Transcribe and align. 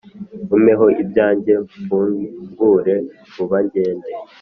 umpeho 0.55 0.85
ibyanjye 1.03 1.53
mfungure 1.65 2.95
vuba 3.33 3.57
ngende. 3.65 4.09